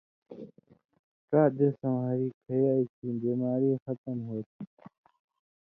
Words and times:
ڇا 1.29 1.41
دیسؤں 1.57 1.97
ہریۡ 2.05 2.33
کھیائ 2.43 2.81
کھیں 2.93 3.15
بیماری 3.21 3.71
ختم 3.83 4.17
ہوتھی۔ 4.29 4.63